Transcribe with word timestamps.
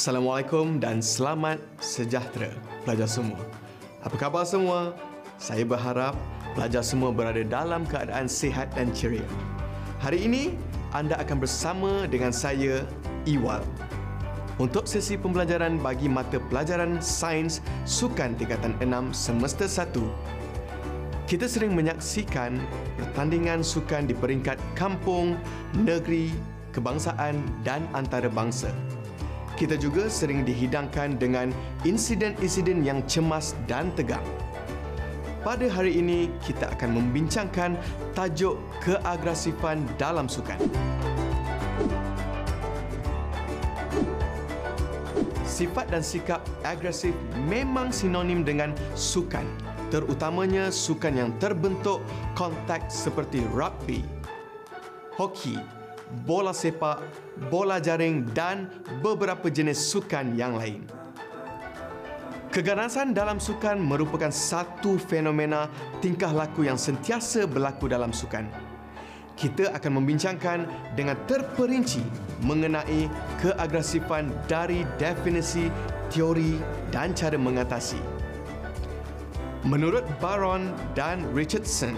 Assalamualaikum 0.00 0.80
dan 0.80 1.04
selamat 1.04 1.60
sejahtera 1.76 2.56
pelajar 2.88 3.04
semua. 3.04 3.36
Apa 4.00 4.16
khabar 4.16 4.48
semua? 4.48 4.96
Saya 5.36 5.60
berharap 5.68 6.16
pelajar 6.56 6.80
semua 6.80 7.12
berada 7.12 7.44
dalam 7.44 7.84
keadaan 7.84 8.24
sihat 8.24 8.72
dan 8.72 8.96
ceria. 8.96 9.28
Hari 10.00 10.24
ini 10.24 10.56
anda 10.96 11.20
akan 11.20 11.44
bersama 11.44 12.08
dengan 12.08 12.32
saya 12.32 12.80
Iwal. 13.28 13.60
Untuk 14.56 14.88
sesi 14.88 15.20
pembelajaran 15.20 15.76
bagi 15.76 16.08
mata 16.08 16.40
pelajaran 16.48 16.96
Sains 17.04 17.60
Sukan 17.84 18.32
Tingkatan 18.40 18.80
6 18.80 19.12
Semester 19.12 19.68
1, 19.68 21.28
kita 21.28 21.44
sering 21.44 21.76
menyaksikan 21.76 22.56
pertandingan 22.96 23.60
sukan 23.60 24.08
di 24.08 24.16
peringkat 24.16 24.56
kampung, 24.72 25.36
negeri, 25.76 26.32
kebangsaan 26.72 27.44
dan 27.68 27.84
antarabangsa. 27.92 28.72
Kita 29.60 29.76
juga 29.76 30.08
sering 30.08 30.40
dihidangkan 30.40 31.20
dengan 31.20 31.52
insiden-insiden 31.84 32.80
yang 32.80 33.04
cemas 33.04 33.52
dan 33.68 33.92
tegang. 33.92 34.24
Pada 35.44 35.68
hari 35.68 36.00
ini, 36.00 36.32
kita 36.40 36.72
akan 36.72 36.96
membincangkan 36.96 37.76
tajuk 38.16 38.56
keagresifan 38.80 39.84
dalam 40.00 40.32
sukan. 40.32 40.56
Sifat 45.44 45.92
dan 45.92 46.00
sikap 46.00 46.40
agresif 46.64 47.12
memang 47.44 47.92
sinonim 47.92 48.40
dengan 48.40 48.72
sukan, 48.96 49.44
terutamanya 49.92 50.72
sukan 50.72 51.12
yang 51.20 51.30
terbentuk 51.36 52.00
kontak 52.32 52.88
seperti 52.88 53.44
rugby, 53.52 54.00
hoki, 55.20 55.60
bola 56.26 56.54
sepak, 56.54 57.00
bola 57.50 57.78
jaring 57.78 58.26
dan 58.34 58.70
beberapa 59.00 59.46
jenis 59.50 59.78
sukan 59.78 60.34
yang 60.34 60.58
lain. 60.58 60.86
Keganasan 62.50 63.14
dalam 63.14 63.38
sukan 63.38 63.78
merupakan 63.78 64.30
satu 64.34 64.98
fenomena 64.98 65.70
tingkah 66.02 66.34
laku 66.34 66.66
yang 66.66 66.74
sentiasa 66.74 67.46
berlaku 67.46 67.86
dalam 67.86 68.10
sukan 68.10 68.70
kita 69.40 69.72
akan 69.72 70.04
membincangkan 70.04 70.68
dengan 70.92 71.16
terperinci 71.24 72.04
mengenai 72.44 73.08
keagresifan 73.40 74.28
dari 74.44 74.84
definisi, 75.00 75.72
teori 76.12 76.60
dan 76.92 77.16
cara 77.16 77.40
mengatasi. 77.40 77.96
Menurut 79.64 80.04
Baron 80.20 80.76
dan 80.92 81.24
Richardson, 81.32 81.96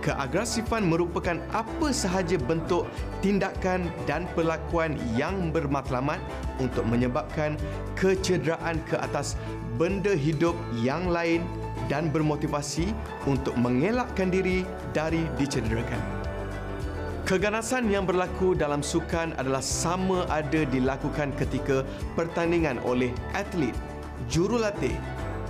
keagresifan 0.00 0.86
merupakan 0.86 1.38
apa 1.50 1.90
sahaja 1.90 2.38
bentuk 2.38 2.86
tindakan 3.20 3.90
dan 4.06 4.24
perlakuan 4.32 4.94
yang 5.18 5.50
bermatlamat 5.50 6.22
untuk 6.62 6.86
menyebabkan 6.86 7.58
kecederaan 7.98 8.78
ke 8.86 8.96
atas 8.98 9.34
benda 9.78 10.14
hidup 10.14 10.54
yang 10.82 11.10
lain 11.10 11.46
dan 11.86 12.12
bermotivasi 12.12 12.92
untuk 13.24 13.56
mengelakkan 13.56 14.28
diri 14.28 14.66
dari 14.92 15.24
dicederakan. 15.40 16.18
Keganasan 17.28 17.92
yang 17.92 18.08
berlaku 18.08 18.56
dalam 18.56 18.80
sukan 18.80 19.36
adalah 19.36 19.60
sama 19.60 20.24
ada 20.32 20.64
dilakukan 20.64 21.28
ketika 21.36 21.84
pertandingan 22.16 22.80
oleh 22.88 23.12
atlet, 23.36 23.76
jurulatih, 24.32 24.96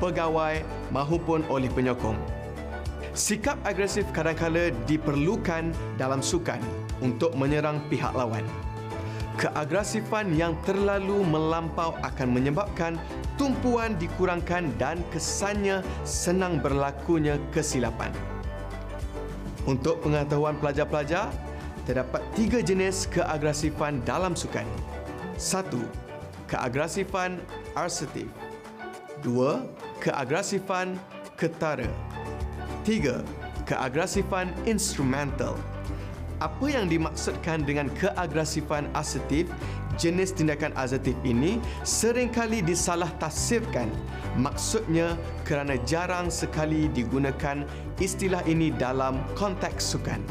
pegawai 0.02 0.58
maupun 0.90 1.46
oleh 1.46 1.70
penyokong. 1.70 2.37
Sikap 3.18 3.58
agresif 3.66 4.06
kadang-kala 4.14 4.70
diperlukan 4.86 5.74
dalam 5.98 6.22
sukan 6.22 6.62
untuk 7.02 7.34
menyerang 7.34 7.82
pihak 7.90 8.14
lawan. 8.14 8.46
Keagresifan 9.34 10.38
yang 10.38 10.54
terlalu 10.62 11.26
melampau 11.26 11.98
akan 12.06 12.28
menyebabkan 12.30 12.94
tumpuan 13.34 13.98
dikurangkan 13.98 14.70
dan 14.78 15.02
kesannya 15.10 15.82
senang 16.06 16.62
berlakunya 16.62 17.42
kesilapan. 17.50 18.14
Untuk 19.66 19.98
pengetahuan 19.98 20.54
pelajar-pelajar, 20.62 21.34
terdapat 21.90 22.22
tiga 22.38 22.62
jenis 22.62 23.10
keagresifan 23.10 23.98
dalam 24.06 24.38
sukan. 24.38 24.66
Satu, 25.34 25.82
keagresifan 26.46 27.42
arsetif. 27.74 28.30
Dua, 29.26 29.66
keagresifan 29.98 30.94
ketara. 31.34 31.90
Tiga, 32.88 33.20
keagresifan 33.68 34.48
instrumental. 34.64 35.60
Apa 36.40 36.72
yang 36.72 36.88
dimaksudkan 36.88 37.60
dengan 37.60 37.92
keagresifan 37.92 38.88
asertif? 38.96 39.44
Jenis 40.00 40.32
tindakan 40.32 40.72
asertif 40.72 41.12
ini 41.20 41.60
seringkali 41.84 42.64
disalah 42.64 43.12
tafsirkan. 43.20 43.92
Maksudnya 44.40 45.20
kerana 45.44 45.76
jarang 45.84 46.32
sekali 46.32 46.88
digunakan 46.88 47.60
istilah 48.00 48.40
ini 48.48 48.72
dalam 48.72 49.20
konteks 49.36 49.92
sukan. 49.92 50.24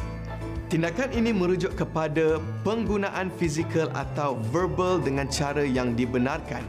Tindakan 0.74 1.14
ini 1.14 1.30
merujuk 1.30 1.78
kepada 1.78 2.42
penggunaan 2.66 3.30
fizikal 3.38 3.94
atau 3.94 4.34
verbal 4.50 4.98
dengan 4.98 5.30
cara 5.30 5.62
yang 5.62 5.94
dibenarkan 5.94 6.66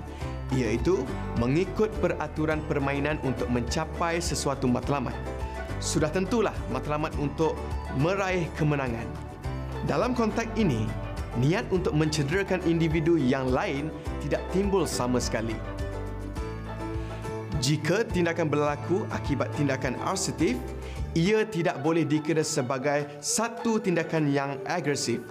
iaitu 0.53 1.01
mengikut 1.41 1.89
peraturan 2.05 2.61
permainan 2.69 3.17
untuk 3.25 3.49
mencapai 3.49 4.21
sesuatu 4.21 4.69
matlamat. 4.69 5.17
Sudah 5.79 6.11
tentulah 6.11 6.55
matlamat 6.75 7.15
untuk 7.23 7.55
meraih 8.03 8.51
kemenangan. 8.59 9.07
Dalam 9.87 10.11
konteks 10.13 10.51
ini, 10.59 10.85
niat 11.39 11.71
untuk 11.71 11.95
mencederakan 11.95 12.59
individu 12.67 13.15
yang 13.15 13.49
lain 13.55 13.95
tidak 14.27 14.43
timbul 14.51 14.85
sama 14.85 15.23
sekali. 15.23 15.55
Jika 17.63 18.07
tindakan 18.07 18.51
berlaku 18.51 19.07
akibat 19.11 19.51
tindakan 19.55 19.95
arsetif, 20.03 20.59
ia 21.15 21.43
tidak 21.47 21.83
boleh 21.83 22.07
dikira 22.07 22.43
sebagai 22.47 23.07
satu 23.19 23.83
tindakan 23.83 24.31
yang 24.31 24.59
agresif 24.67 25.23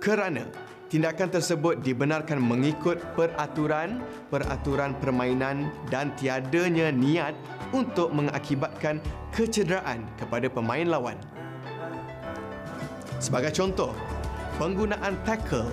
kerana 0.00 0.44
tindakan 0.90 1.30
tersebut 1.30 1.80
dibenarkan 1.80 2.36
mengikut 2.40 2.98
peraturan-peraturan 3.14 4.96
permainan 4.98 5.70
dan 5.88 6.12
tiadanya 6.18 6.90
niat 6.90 7.32
untuk 7.70 8.10
mengakibatkan 8.10 8.98
kecederaan 9.30 10.06
kepada 10.18 10.50
pemain 10.50 10.86
lawan. 10.86 11.16
Sebagai 13.20 13.52
contoh, 13.52 13.92
penggunaan 14.56 15.14
tackle 15.28 15.68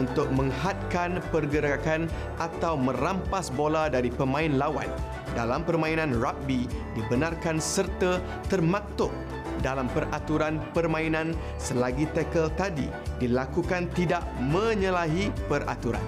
untuk 0.00 0.30
menghadkan 0.32 1.20
pergerakan 1.28 2.08
atau 2.40 2.78
merampas 2.80 3.52
bola 3.52 3.92
dari 3.92 4.08
pemain 4.08 4.48
lawan 4.56 4.88
dalam 5.36 5.64
permainan 5.64 6.16
rugby 6.16 6.68
dibenarkan 6.96 7.60
serta 7.60 8.20
termaktub 8.48 9.12
dalam 9.60 9.86
peraturan 9.92 10.58
permainan 10.74 11.36
selagi 11.56 12.08
tackle 12.12 12.50
tadi 12.58 12.88
dilakukan 13.22 13.88
tidak 13.94 14.26
menyalahi 14.42 15.30
peraturan. 15.46 16.02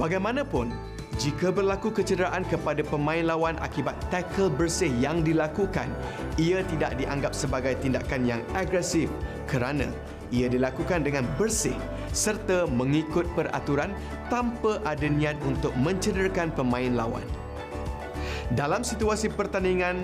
Bagaimanapun, 0.00 0.72
jika 1.20 1.52
berlaku 1.52 1.92
kecederaan 1.92 2.48
kepada 2.48 2.80
pemain 2.80 3.20
lawan 3.20 3.52
akibat 3.60 3.92
tackle 4.08 4.48
bersih 4.48 4.88
yang 4.96 5.20
dilakukan, 5.20 5.92
ia 6.40 6.64
tidak 6.64 6.96
dianggap 6.96 7.36
sebagai 7.36 7.76
tindakan 7.76 8.24
yang 8.24 8.40
agresif 8.56 9.12
kerana 9.44 9.84
ia 10.32 10.48
dilakukan 10.48 11.04
dengan 11.04 11.28
bersih 11.36 11.76
serta 12.16 12.64
mengikut 12.72 13.28
peraturan 13.36 13.92
tanpa 14.32 14.80
ada 14.88 15.04
niat 15.04 15.36
untuk 15.44 15.76
mencederakan 15.76 16.56
pemain 16.56 16.96
lawan. 16.96 17.22
Dalam 18.56 18.80
situasi 18.80 19.28
pertandingan, 19.28 20.00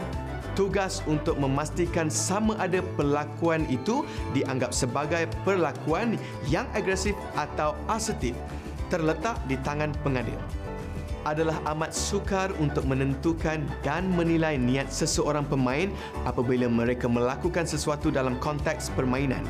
tugas 0.52 1.00
untuk 1.08 1.40
memastikan 1.40 2.12
sama 2.12 2.60
ada 2.60 2.84
perlakuan 2.92 3.64
itu 3.72 4.04
dianggap 4.36 4.76
sebagai 4.76 5.32
perlakuan 5.48 6.20
yang 6.44 6.68
agresif 6.76 7.16
atau 7.40 7.72
asertif 7.88 8.36
terletak 8.92 9.40
di 9.50 9.56
tangan 9.64 9.90
pengadil. 10.04 10.38
Adalah 11.26 11.58
amat 11.74 11.90
sukar 11.90 12.54
untuk 12.62 12.86
menentukan 12.86 13.66
dan 13.82 14.06
menilai 14.14 14.54
niat 14.54 14.94
seseorang 14.94 15.42
pemain 15.42 15.90
apabila 16.22 16.70
mereka 16.70 17.10
melakukan 17.10 17.66
sesuatu 17.66 18.14
dalam 18.14 18.38
konteks 18.38 18.94
permainan 18.94 19.42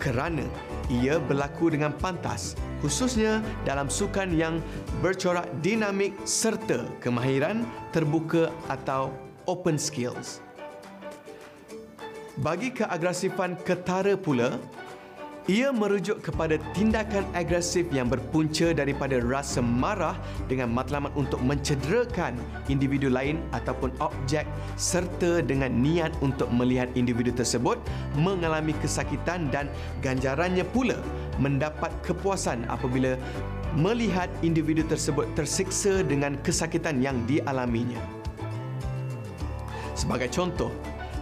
kerana 0.00 0.48
ia 0.88 1.20
berlaku 1.20 1.68
dengan 1.68 1.92
pantas 1.92 2.56
khususnya 2.80 3.44
dalam 3.68 3.92
sukan 3.92 4.32
yang 4.32 4.64
bercorak 5.04 5.44
dinamik 5.60 6.16
serta 6.24 6.88
kemahiran 7.04 7.68
terbuka 7.92 8.48
atau 8.72 9.12
open 9.44 9.76
skills. 9.76 10.40
Bagi 12.40 12.72
keagresifan 12.72 13.60
ketara 13.60 14.16
pula, 14.16 14.56
ia 15.48 15.72
merujuk 15.72 16.20
kepada 16.20 16.60
tindakan 16.76 17.24
agresif 17.32 17.88
yang 17.94 18.12
berpunca 18.12 18.76
daripada 18.76 19.16
rasa 19.22 19.64
marah 19.64 20.18
dengan 20.50 20.68
matlamat 20.68 21.14
untuk 21.16 21.40
mencederakan 21.40 22.36
individu 22.68 23.08
lain 23.08 23.40
ataupun 23.56 23.94
objek 24.04 24.44
serta 24.76 25.40
dengan 25.40 25.72
niat 25.72 26.12
untuk 26.20 26.52
melihat 26.52 26.92
individu 26.92 27.32
tersebut 27.32 27.80
mengalami 28.20 28.76
kesakitan 28.84 29.48
dan 29.48 29.72
ganjarannya 30.04 30.66
pula 30.68 30.98
mendapat 31.40 31.88
kepuasan 32.04 32.68
apabila 32.68 33.16
melihat 33.78 34.28
individu 34.42 34.82
tersebut 34.84 35.30
tersiksa 35.38 36.02
dengan 36.02 36.34
kesakitan 36.42 36.98
yang 36.98 37.22
dialaminya. 37.30 38.02
Sebagai 39.94 40.32
contoh, 40.32 40.72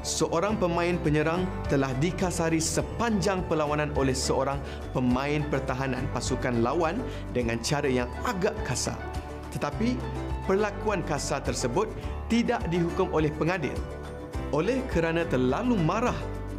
seorang 0.07 0.59
pemain 0.59 0.95
penyerang 1.01 1.47
telah 1.67 1.91
dikasari 1.99 2.63
sepanjang 2.63 3.43
perlawanan 3.47 3.91
oleh 3.99 4.15
seorang 4.15 4.59
pemain 4.95 5.43
pertahanan 5.49 6.07
pasukan 6.15 6.63
lawan 6.63 7.03
dengan 7.35 7.59
cara 7.63 7.89
yang 7.91 8.11
agak 8.27 8.55
kasar. 8.63 8.99
Tetapi 9.55 9.99
perlakuan 10.45 11.03
kasar 11.05 11.43
tersebut 11.43 11.89
tidak 12.29 12.63
dihukum 12.69 13.09
oleh 13.11 13.33
pengadil. 13.35 13.75
Oleh 14.53 14.81
kerana 14.89 15.29
terlalu 15.29 15.77
marah 15.77 16.17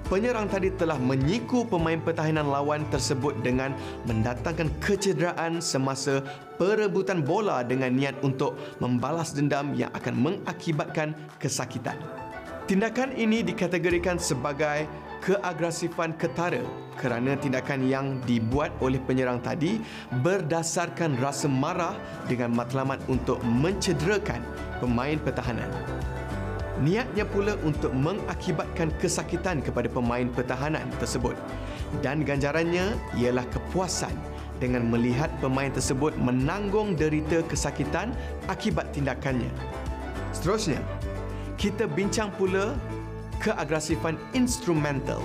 penyerang 0.09 0.49
tadi 0.49 0.73
telah 0.73 0.97
menyiku 0.97 1.63
pemain 1.69 2.01
pertahanan 2.01 2.49
lawan 2.49 2.81
tersebut 2.89 3.37
dengan 3.45 3.77
mendatangkan 4.09 4.73
kecederaan 4.81 5.61
semasa 5.61 6.25
perebutan 6.57 7.21
bola 7.21 7.61
dengan 7.61 7.93
niat 7.93 8.17
untuk 8.25 8.57
membalas 8.81 9.37
dendam 9.37 9.77
yang 9.77 9.93
akan 9.93 10.17
mengakibatkan 10.17 11.13
kesakitan. 11.37 11.95
Tindakan 12.69 13.17
ini 13.17 13.41
dikategorikan 13.41 14.21
sebagai 14.21 14.85
keagresifan 15.25 16.13
ketara 16.13 16.61
kerana 17.01 17.33
tindakan 17.33 17.81
yang 17.89 18.21
dibuat 18.29 18.69
oleh 18.77 19.01
penyerang 19.01 19.41
tadi 19.41 19.81
berdasarkan 20.21 21.17
rasa 21.17 21.49
marah 21.49 21.97
dengan 22.29 22.53
matlamat 22.53 23.01
untuk 23.09 23.41
mencederakan 23.41 24.45
pemain 24.77 25.17
pertahanan. 25.17 25.65
Niatnya 26.85 27.25
pula 27.25 27.57
untuk 27.65 27.89
mengakibatkan 27.89 28.93
kesakitan 29.01 29.65
kepada 29.65 29.89
pemain 29.89 30.29
pertahanan 30.29 30.85
tersebut 31.01 31.33
dan 32.05 32.21
ganjarannya 32.21 32.93
ialah 33.17 33.49
kepuasan 33.49 34.13
dengan 34.61 34.85
melihat 34.93 35.33
pemain 35.41 35.73
tersebut 35.73 36.13
menanggung 36.21 36.93
derita 36.93 37.41
kesakitan 37.49 38.13
akibat 38.45 38.93
tindakannya. 38.93 39.49
Seterusnya, 40.37 40.77
kita 41.59 41.85
bincang 41.91 42.31
pula 42.39 42.71
keagresifan 43.43 44.15
instrumental. 44.31 45.19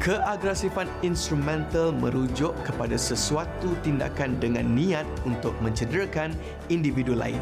Keagresifan 0.00 0.88
instrumental 1.04 1.92
merujuk 1.92 2.56
kepada 2.64 2.96
sesuatu 2.96 3.76
tindakan 3.84 4.40
dengan 4.40 4.64
niat 4.72 5.04
untuk 5.28 5.52
mencederakan 5.60 6.32
individu 6.72 7.12
lain 7.12 7.40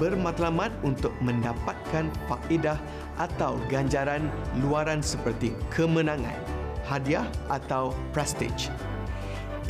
bermatlamat 0.00 0.72
untuk 0.80 1.12
mendapatkan 1.20 2.08
faedah 2.26 2.80
atau 3.20 3.60
ganjaran 3.68 4.32
luaran 4.64 5.04
seperti 5.04 5.52
kemenangan, 5.68 6.36
hadiah 6.88 7.28
atau 7.52 7.92
prestige. 8.16 8.72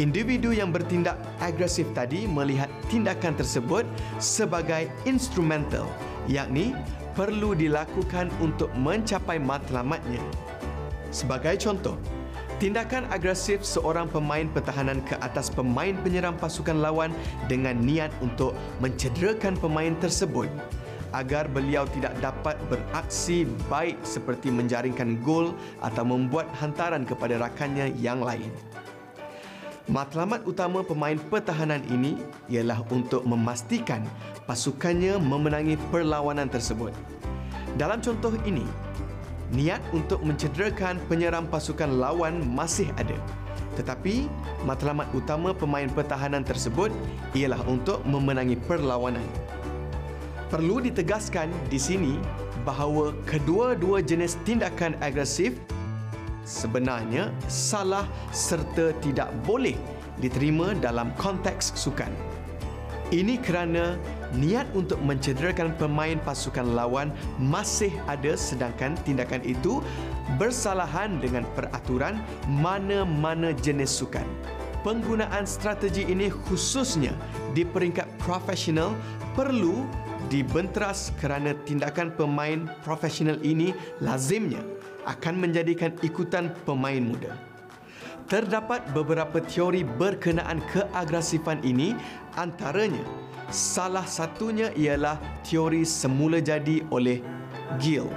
Individu 0.02 0.50
yang 0.50 0.75
bertindak 0.75 1.14
agresif 1.38 1.87
tadi 1.94 2.26
melihat 2.26 2.67
tindakan 2.90 3.38
tersebut 3.38 3.87
sebagai 4.19 4.90
instrumental, 5.06 5.87
yakni 6.26 6.75
perlu 7.14 7.55
dilakukan 7.55 8.28
untuk 8.43 8.69
mencapai 8.75 9.38
matlamatnya. 9.38 10.22
Sebagai 11.14 11.55
contoh, 11.62 11.94
Tindakan 12.55 13.11
agresif 13.11 13.66
seorang 13.66 14.06
pemain 14.06 14.46
pertahanan 14.46 15.02
ke 15.02 15.19
atas 15.19 15.50
pemain 15.50 15.90
penyerang 16.06 16.38
pasukan 16.38 16.78
lawan 16.78 17.11
dengan 17.50 17.75
niat 17.75 18.14
untuk 18.22 18.55
mencederakan 18.78 19.58
pemain 19.58 19.90
tersebut 19.99 20.46
agar 21.11 21.50
beliau 21.50 21.82
tidak 21.90 22.14
dapat 22.22 22.55
beraksi 22.70 23.43
baik 23.66 23.99
seperti 24.06 24.55
menjaringkan 24.55 25.19
gol 25.22 25.55
atau 25.82 26.06
membuat 26.06 26.46
hantaran 26.58 27.02
kepada 27.02 27.43
rakannya 27.43 27.90
yang 27.99 28.22
lain. 28.22 28.50
Matlamat 29.84 30.48
utama 30.48 30.81
pemain 30.81 31.20
pertahanan 31.28 31.84
ini 31.92 32.16
ialah 32.48 32.81
untuk 32.88 33.20
memastikan 33.28 34.00
pasukannya 34.48 35.20
memenangi 35.20 35.76
perlawanan 35.92 36.48
tersebut. 36.48 36.88
Dalam 37.76 38.00
contoh 38.00 38.32
ini, 38.48 38.64
niat 39.52 39.84
untuk 39.92 40.25
mencederakan 40.25 40.96
penyerang 41.04 41.44
pasukan 41.52 42.00
lawan 42.00 42.40
masih 42.56 42.88
ada. 42.96 43.12
Tetapi 43.76 44.25
matlamat 44.64 45.04
utama 45.12 45.52
pemain 45.52 45.92
pertahanan 45.92 46.48
tersebut 46.48 46.88
ialah 47.37 47.60
untuk 47.69 48.00
memenangi 48.08 48.56
perlawanan. 48.64 49.28
Perlu 50.48 50.80
ditegaskan 50.80 51.52
di 51.69 51.76
sini 51.76 52.16
bahawa 52.64 53.12
kedua-dua 53.28 54.00
jenis 54.00 54.40
tindakan 54.48 54.96
agresif 55.04 55.60
sebenarnya 56.44 57.32
salah 57.49 58.06
serta 58.31 58.93
tidak 59.00 59.32
boleh 59.43 59.76
diterima 60.23 60.76
dalam 60.79 61.11
konteks 61.19 61.75
sukan. 61.75 62.12
Ini 63.12 63.37
kerana 63.44 64.00
niat 64.32 64.67
untuk 64.73 64.96
mencederakan 65.05 65.76
pemain 65.76 66.17
pasukan 66.25 66.73
lawan 66.73 67.12
masih 67.37 67.93
ada 68.08 68.32
sedangkan 68.35 68.96
tindakan 69.05 69.44
itu 69.44 69.85
bersalahan 70.41 71.20
dengan 71.20 71.44
peraturan 71.52 72.19
mana-mana 72.49 73.52
jenis 73.52 73.93
sukan. 73.93 74.25
Penggunaan 74.82 75.49
strategi 75.49 76.05
ini 76.08 76.29
khususnya 76.29 77.12
di 77.52 77.64
peringkat 77.64 78.08
profesional 78.20 78.93
perlu 79.37 79.85
dibenteras 80.32 81.12
kerana 81.20 81.52
tindakan 81.69 82.12
pemain 82.17 82.64
profesional 82.81 83.37
ini 83.44 83.76
lazimnya 84.00 84.61
akan 85.04 85.48
menjadikan 85.48 85.92
ikutan 86.00 86.52
pemain 86.64 87.00
muda. 87.00 87.36
Terdapat 88.24 88.80
beberapa 88.96 89.36
teori 89.44 89.84
berkenaan 89.84 90.64
keagresifan 90.72 91.60
ini 91.60 91.92
antaranya 92.40 93.04
salah 93.52 94.08
satunya 94.08 94.72
ialah 94.72 95.20
teori 95.44 95.84
semula 95.84 96.40
jadi 96.40 96.80
oleh 96.88 97.20
Gill. 97.76 98.08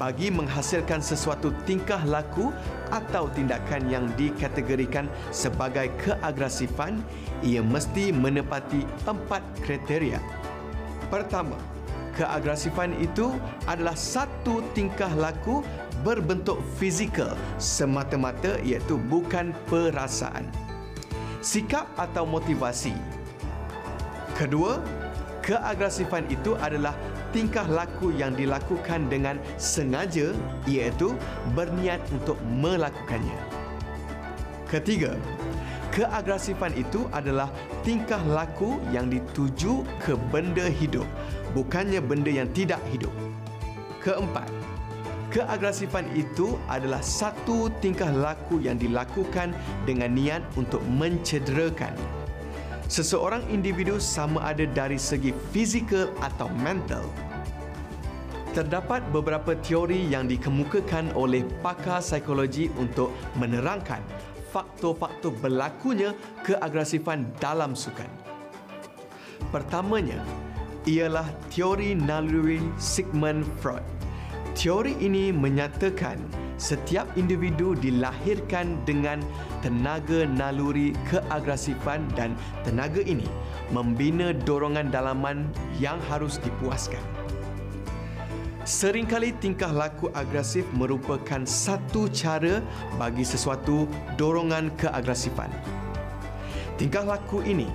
Bagi 0.00 0.32
menghasilkan 0.32 1.04
sesuatu 1.04 1.52
tingkah 1.68 2.00
laku 2.08 2.48
atau 2.88 3.28
tindakan 3.28 3.84
yang 3.92 4.08
dikategorikan 4.16 5.04
sebagai 5.28 5.92
keagresifan, 6.00 7.04
ia 7.44 7.60
mesti 7.60 8.08
menepati 8.08 8.88
empat 9.04 9.44
kriteria. 9.60 10.16
Pertama, 11.12 11.60
keagresifan 12.14 12.94
itu 13.02 13.34
adalah 13.66 13.98
satu 13.98 14.62
tingkah 14.72 15.10
laku 15.18 15.66
berbentuk 16.06 16.62
fizikal 16.78 17.34
semata-mata 17.58 18.60
iaitu 18.62 18.96
bukan 19.10 19.50
perasaan. 19.66 20.46
Sikap 21.44 21.90
atau 22.00 22.24
motivasi. 22.24 22.96
Kedua, 24.34 24.80
keagresifan 25.44 26.24
itu 26.32 26.56
adalah 26.58 26.96
tingkah 27.34 27.66
laku 27.66 28.14
yang 28.14 28.32
dilakukan 28.32 29.10
dengan 29.10 29.36
sengaja 29.60 30.32
iaitu 30.64 31.12
berniat 31.52 32.00
untuk 32.14 32.38
melakukannya. 32.46 33.36
Ketiga, 34.70 35.14
keagresifan 35.92 36.72
itu 36.74 37.06
adalah 37.12 37.52
tingkah 37.86 38.18
laku 38.26 38.80
yang 38.90 39.06
dituju 39.12 39.84
ke 40.02 40.16
benda 40.32 40.66
hidup, 40.66 41.06
bukannya 41.54 42.02
benda 42.02 42.28
yang 42.28 42.50
tidak 42.50 42.82
hidup. 42.90 43.14
Keempat, 44.02 44.50
Keagresifan 45.34 46.06
itu 46.14 46.54
adalah 46.70 47.02
satu 47.02 47.66
tingkah 47.82 48.06
laku 48.06 48.62
yang 48.62 48.78
dilakukan 48.78 49.50
dengan 49.82 50.14
niat 50.14 50.46
untuk 50.54 50.78
mencederakan. 50.86 51.90
Seseorang 52.86 53.42
individu 53.50 53.98
sama 53.98 54.46
ada 54.46 54.62
dari 54.62 54.94
segi 54.94 55.34
fizikal 55.50 56.06
atau 56.22 56.46
mental. 56.62 57.02
Terdapat 58.54 59.02
beberapa 59.10 59.58
teori 59.58 60.06
yang 60.06 60.30
dikemukakan 60.30 61.10
oleh 61.18 61.42
pakar 61.66 61.98
psikologi 61.98 62.70
untuk 62.78 63.10
menerangkan 63.34 64.06
faktor-faktor 64.54 65.34
berlakunya 65.42 66.14
keagresifan 66.46 67.26
dalam 67.42 67.74
sukan. 67.74 68.06
Pertamanya 69.50 70.22
ialah 70.84 71.24
teori 71.48 71.96
naluri 71.96 72.60
Sigmund 72.76 73.48
Freud. 73.60 73.84
Teori 74.54 74.94
ini 75.02 75.34
menyatakan 75.34 76.20
setiap 76.60 77.10
individu 77.18 77.74
dilahirkan 77.74 78.78
dengan 78.86 79.18
tenaga 79.64 80.22
naluri 80.28 80.94
keagresifan 81.10 82.06
dan 82.14 82.38
tenaga 82.62 83.02
ini 83.02 83.26
membina 83.74 84.30
dorongan 84.30 84.94
dalaman 84.94 85.50
yang 85.82 85.98
harus 86.06 86.38
dipuaskan. 86.38 87.02
Seringkali 88.64 89.36
tingkah 89.44 89.68
laku 89.68 90.08
agresif 90.16 90.64
merupakan 90.72 91.44
satu 91.44 92.08
cara 92.08 92.64
bagi 92.96 93.26
sesuatu 93.26 93.84
dorongan 94.16 94.72
keagresifan. 94.80 95.52
Tingkah 96.80 97.04
laku 97.04 97.44
ini 97.44 97.68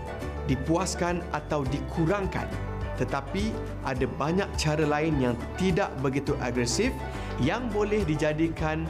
dipuaskan 0.50 1.22
atau 1.30 1.62
dikurangkan 1.62 2.69
tetapi 3.00 3.56
ada 3.88 4.04
banyak 4.20 4.46
cara 4.60 4.84
lain 4.84 5.16
yang 5.24 5.36
tidak 5.56 5.90
begitu 6.04 6.36
agresif 6.44 6.92
yang 7.40 7.72
boleh 7.72 8.04
dijadikan 8.04 8.84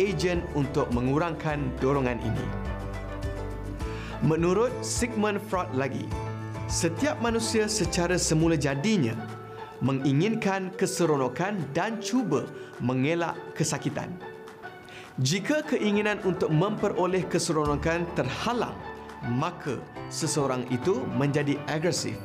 ejen 0.00 0.40
untuk 0.56 0.88
mengurangkan 0.96 1.68
dorongan 1.78 2.16
ini. 2.24 2.46
Menurut 4.24 4.72
Sigmund 4.80 5.40
Freud 5.52 5.68
lagi, 5.76 6.08
setiap 6.68 7.20
manusia 7.20 7.68
secara 7.68 8.16
semula 8.16 8.56
jadinya 8.56 9.12
menginginkan 9.80 10.72
keseronokan 10.76 11.60
dan 11.72 12.00
cuba 12.00 12.48
mengelak 12.80 13.36
kesakitan. 13.56 14.12
Jika 15.20 15.64
keinginan 15.68 16.20
untuk 16.24 16.48
memperoleh 16.48 17.28
keseronokan 17.28 18.08
terhalang, 18.16 18.76
maka 19.36 19.76
seseorang 20.08 20.64
itu 20.72 21.04
menjadi 21.16 21.60
agresif. 21.68 22.16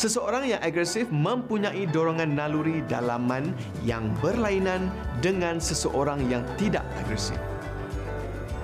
Seseorang 0.00 0.48
yang 0.48 0.64
agresif 0.64 1.12
mempunyai 1.12 1.84
dorongan 1.84 2.32
naluri 2.32 2.80
dalaman 2.88 3.52
yang 3.84 4.08
berlainan 4.24 4.88
dengan 5.20 5.60
seseorang 5.60 6.24
yang 6.32 6.40
tidak 6.56 6.88
agresif. 7.04 7.36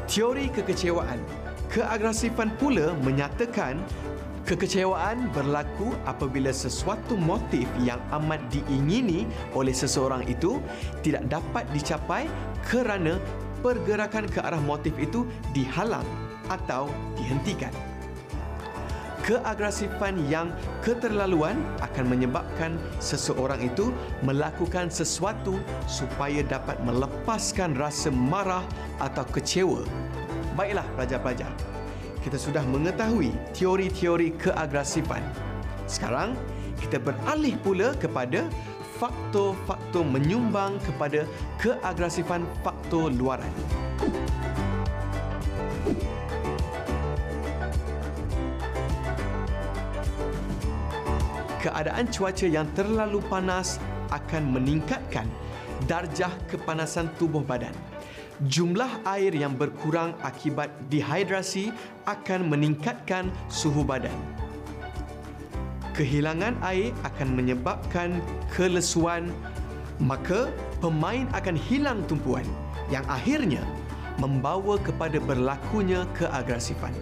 Teori 0.08 0.48
kekecewaan 0.48 1.20
Keagresifan 1.68 2.56
pula 2.56 2.96
menyatakan 3.04 3.76
Kekecewaan 4.48 5.28
berlaku 5.36 5.92
apabila 6.08 6.56
sesuatu 6.56 7.20
motif 7.20 7.68
yang 7.84 8.00
amat 8.16 8.40
diingini 8.48 9.28
oleh 9.52 9.76
seseorang 9.76 10.24
itu 10.24 10.56
tidak 11.04 11.28
dapat 11.28 11.68
dicapai 11.76 12.32
kerana 12.64 13.20
pergerakan 13.60 14.24
ke 14.24 14.40
arah 14.40 14.62
motif 14.64 14.96
itu 14.96 15.28
dihalang 15.52 16.06
atau 16.48 16.88
dihentikan. 17.20 17.95
Keagresifan 19.26 20.22
yang 20.30 20.54
keterlaluan 20.86 21.58
akan 21.82 22.14
menyebabkan 22.14 22.78
seseorang 23.02 23.58
itu 23.58 23.90
melakukan 24.22 24.86
sesuatu 24.86 25.58
supaya 25.90 26.46
dapat 26.46 26.78
melepaskan 26.86 27.74
rasa 27.74 28.14
marah 28.14 28.62
atau 29.02 29.26
kecewa. 29.26 29.82
Baiklah 30.54 30.86
pelajar-pelajar, 30.94 31.50
kita 32.22 32.38
sudah 32.38 32.62
mengetahui 32.70 33.34
teori-teori 33.50 34.30
keagresifan. 34.38 35.26
Sekarang, 35.90 36.38
kita 36.78 37.02
beralih 37.02 37.58
pula 37.66 37.98
kepada 37.98 38.46
faktor-faktor 39.02 40.06
menyumbang 40.06 40.78
kepada 40.86 41.26
keagresifan 41.58 42.46
faktor 42.62 43.10
luaran. 43.10 43.50
Keadaan 51.66 52.06
cuaca 52.14 52.46
yang 52.46 52.70
terlalu 52.78 53.18
panas 53.26 53.82
akan 54.14 54.54
meningkatkan 54.54 55.26
darjah 55.90 56.30
kepanasan 56.46 57.10
tubuh 57.18 57.42
badan 57.42 57.74
jumlah 58.44 59.00
air 59.08 59.32
yang 59.32 59.56
berkurang 59.56 60.12
akibat 60.20 60.68
dehidrasi 60.92 61.72
akan 62.04 62.52
meningkatkan 62.52 63.32
suhu 63.48 63.80
badan. 63.80 64.12
Kehilangan 65.96 66.60
air 66.60 66.92
akan 67.08 67.28
menyebabkan 67.32 68.20
kelesuan, 68.52 69.32
maka 69.96 70.52
pemain 70.84 71.24
akan 71.32 71.56
hilang 71.56 72.04
tumpuan 72.04 72.44
yang 72.92 73.02
akhirnya 73.08 73.64
membawa 74.20 74.76
kepada 74.76 75.16
berlakunya 75.16 76.04
keagresifan. 76.12 76.92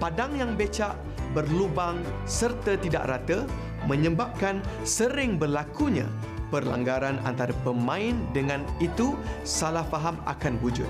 Padang 0.00 0.32
yang 0.40 0.56
becak, 0.56 0.96
berlubang 1.36 2.00
serta 2.24 2.80
tidak 2.80 3.04
rata 3.04 3.44
menyebabkan 3.84 4.64
sering 4.88 5.36
berlakunya 5.36 6.08
perlanggaran 6.48 7.20
antara 7.28 7.52
pemain 7.60 8.16
dengan 8.32 8.64
itu 8.80 9.12
salah 9.44 9.84
faham 9.84 10.16
akan 10.24 10.56
wujud 10.64 10.88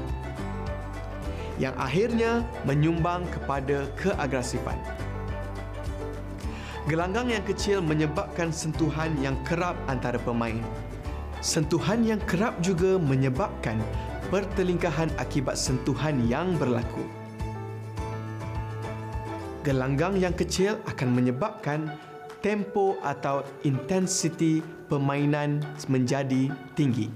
yang 1.57 1.73
akhirnya 1.81 2.45
menyumbang 2.69 3.25
kepada 3.33 3.89
keagresifan. 3.97 4.77
Gelanggang 6.87 7.33
yang 7.33 7.43
kecil 7.43 7.83
menyebabkan 7.83 8.55
sentuhan 8.55 9.11
yang 9.19 9.35
kerap 9.43 9.75
antara 9.91 10.21
pemain. 10.23 10.63
Sentuhan 11.43 12.07
yang 12.07 12.23
kerap 12.29 12.55
juga 12.63 12.95
menyebabkan 13.01 13.83
pertelingkahan 14.31 15.11
akibat 15.19 15.59
sentuhan 15.59 16.23
yang 16.31 16.55
berlaku. 16.55 17.26
Gelanggang 19.67 20.15
yang 20.15 20.31
kecil 20.31 20.79
akan 20.87 21.11
menyebabkan 21.11 21.91
tempo 22.39 22.95
atau 23.03 23.43
intensiti 23.67 24.63
permainan 24.87 25.59
menjadi 25.91 26.55
tinggi. 26.79 27.11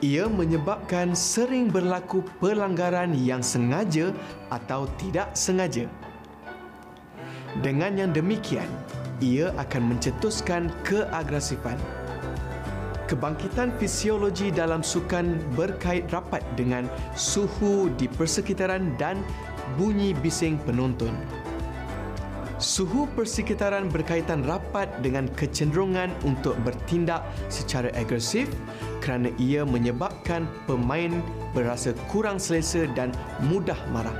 Ia 0.00 0.32
menyebabkan 0.32 1.12
sering 1.12 1.68
berlaku 1.68 2.24
pelanggaran 2.40 3.12
yang 3.20 3.44
sengaja 3.44 4.16
atau 4.48 4.88
tidak 4.96 5.28
sengaja. 5.36 5.84
Dengan 7.60 8.00
yang 8.00 8.16
demikian, 8.16 8.72
ia 9.20 9.52
akan 9.60 9.92
mencetuskan 9.92 10.72
keagresifan. 10.88 11.76
Kebangkitan 13.04 13.76
fisiologi 13.76 14.48
dalam 14.48 14.80
sukan 14.80 15.36
berkait 15.52 16.08
rapat 16.08 16.40
dengan 16.56 16.88
suhu 17.12 17.92
di 18.00 18.08
persekitaran 18.08 18.96
dan 18.96 19.20
bunyi 19.76 20.16
bising 20.16 20.58
penonton. 20.62 21.12
Suhu 22.60 23.08
persekitaran 23.16 23.88
berkaitan 23.88 24.44
rapat 24.44 24.92
dengan 25.00 25.24
kecenderungan 25.32 26.12
untuk 26.28 26.52
bertindak 26.60 27.24
secara 27.48 27.88
agresif 27.96 28.52
kerana 29.00 29.32
ia 29.40 29.64
menyebabkan 29.64 30.44
pemain 30.68 31.24
berasa 31.56 31.96
kurang 32.12 32.36
selesa 32.36 32.84
dan 32.92 33.16
mudah 33.48 33.80
marah. 33.96 34.12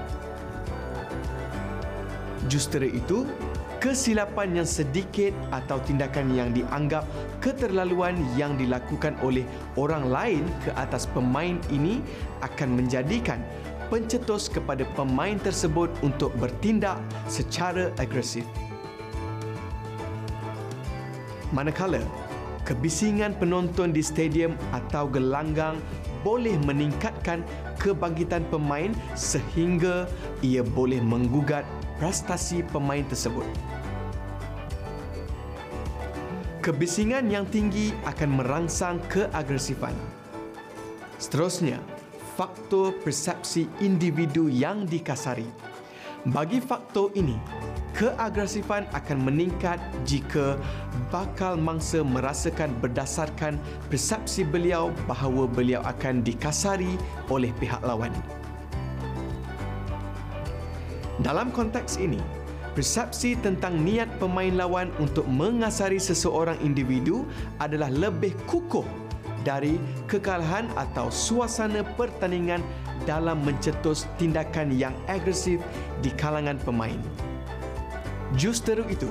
Justru 2.49 2.89
itu, 2.89 3.29
kesilapan 3.81 4.65
yang 4.65 4.69
sedikit 4.69 5.37
atau 5.53 5.77
tindakan 5.85 6.33
yang 6.33 6.53
dianggap 6.57 7.05
keterlaluan 7.45 8.17
yang 8.41 8.57
dilakukan 8.57 9.17
oleh 9.21 9.45
orang 9.77 10.09
lain 10.09 10.45
ke 10.65 10.73
atas 10.81 11.05
pemain 11.09 11.61
ini 11.69 12.01
akan 12.41 12.77
menjadikan 12.77 13.41
pencetus 13.91 14.47
kepada 14.47 14.87
pemain 14.95 15.37
tersebut 15.37 15.91
untuk 16.01 16.31
bertindak 16.39 16.97
secara 17.27 17.91
agresif. 17.99 18.47
Manakala 21.51 21.99
kebisingan 22.63 23.35
penonton 23.35 23.91
di 23.91 23.99
stadium 23.99 24.55
atau 24.71 25.11
gelanggang 25.11 25.83
boleh 26.23 26.55
meningkatkan 26.63 27.43
kebangkitan 27.83 28.47
pemain 28.47 28.95
sehingga 29.19 30.07
ia 30.39 30.63
boleh 30.63 31.03
menggugat 31.03 31.67
prestasi 31.99 32.63
pemain 32.71 33.03
tersebut. 33.03 33.45
Kebisingan 36.61 37.33
yang 37.33 37.49
tinggi 37.49 37.91
akan 38.05 38.37
merangsang 38.37 39.01
keagresifan. 39.09 39.97
Seterusnya, 41.17 41.81
faktor 42.41 42.97
persepsi 43.05 43.69
individu 43.85 44.49
yang 44.49 44.89
dikasari. 44.89 45.45
Bagi 46.33 46.57
faktor 46.57 47.13
ini, 47.13 47.37
keagresifan 47.93 48.89
akan 48.97 49.29
meningkat 49.29 49.77
jika 50.09 50.57
bakal 51.13 51.61
mangsa 51.61 52.01
merasakan 52.01 52.73
berdasarkan 52.81 53.61
persepsi 53.93 54.49
beliau 54.49 54.89
bahawa 55.05 55.45
beliau 55.53 55.85
akan 55.85 56.25
dikasari 56.25 56.97
oleh 57.29 57.53
pihak 57.61 57.85
lawan. 57.85 58.13
Dalam 61.21 61.53
konteks 61.53 62.01
ini, 62.01 62.25
persepsi 62.73 63.37
tentang 63.37 63.85
niat 63.85 64.09
pemain 64.17 64.57
lawan 64.57 64.89
untuk 64.97 65.29
mengasari 65.29 66.01
seseorang 66.01 66.57
individu 66.65 67.29
adalah 67.61 67.93
lebih 67.93 68.33
kukuh 68.49 69.10
dari 69.43 69.81
kekalahan 70.07 70.69
atau 70.77 71.09
suasana 71.09 71.85
pertandingan 71.97 72.61
dalam 73.09 73.41
mencetus 73.45 74.05
tindakan 74.21 74.73
yang 74.77 74.93
agresif 75.09 75.61
di 76.05 76.13
kalangan 76.15 76.61
pemain. 76.61 77.01
Justeru 78.37 78.87
itu, 78.87 79.09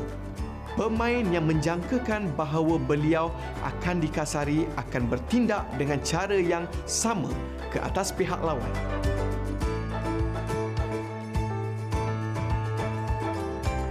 pemain 0.79 1.25
yang 1.27 1.43
menjangkakan 1.43 2.31
bahawa 2.39 2.79
beliau 2.79 3.33
akan 3.65 4.00
dikasari 4.00 4.69
akan 4.79 5.12
bertindak 5.12 5.67
dengan 5.75 6.00
cara 6.05 6.38
yang 6.38 6.63
sama 6.88 7.27
ke 7.74 7.81
atas 7.81 8.15
pihak 8.15 8.39
lawan. 8.39 8.71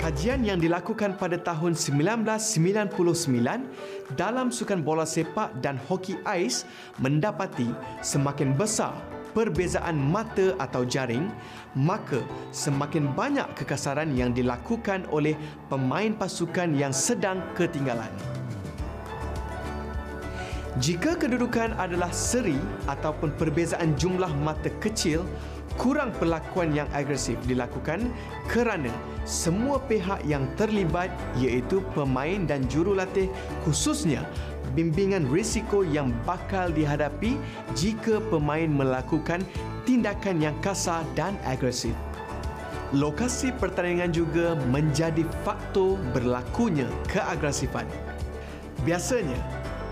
Kajian 0.09 0.41
yang 0.41 0.57
dilakukan 0.57 1.21
pada 1.21 1.37
tahun 1.37 1.77
1999 1.77 2.97
dalam 4.17 4.49
sukan 4.49 4.81
bola 4.81 5.05
sepak 5.05 5.61
dan 5.61 5.77
hoki 5.85 6.17
ais 6.25 6.65
mendapati 6.97 7.69
semakin 8.01 8.57
besar 8.57 8.97
perbezaan 9.37 10.01
mata 10.01 10.57
atau 10.65 10.89
jaring, 10.89 11.29
maka 11.77 12.25
semakin 12.57 13.13
banyak 13.13 13.53
kekasaran 13.53 14.17
yang 14.17 14.33
dilakukan 14.33 15.05
oleh 15.13 15.37
pemain 15.69 16.17
pasukan 16.17 16.73
yang 16.73 16.97
sedang 16.97 17.45
ketinggalan. 17.53 18.09
Jika 20.81 21.21
kedudukan 21.21 21.77
adalah 21.77 22.09
seri 22.17 22.57
ataupun 22.89 23.37
perbezaan 23.37 23.93
jumlah 24.01 24.33
mata 24.41 24.73
kecil, 24.81 25.21
kurang 25.77 26.17
perlakuan 26.17 26.73
yang 26.73 26.89
agresif 26.97 27.37
dilakukan 27.45 28.09
kerana 28.49 28.89
semua 29.29 29.77
pihak 29.85 30.25
yang 30.25 30.49
terlibat 30.57 31.13
iaitu 31.37 31.85
pemain 31.93 32.49
dan 32.49 32.65
jurulatih 32.73 33.29
khususnya 33.69 34.25
bimbingan 34.73 35.29
risiko 35.29 35.85
yang 35.85 36.17
bakal 36.25 36.73
dihadapi 36.73 37.37
jika 37.77 38.25
pemain 38.33 38.73
melakukan 38.73 39.45
tindakan 39.85 40.41
yang 40.41 40.57
kasar 40.65 41.05
dan 41.13 41.37
agresif. 41.45 41.93
Lokasi 42.97 43.53
pertandingan 43.53 44.17
juga 44.17 44.57
menjadi 44.73 45.21
faktor 45.45 46.01
berlakunya 46.17 46.89
keagresifan. 47.13 47.85
Biasanya, 48.89 49.37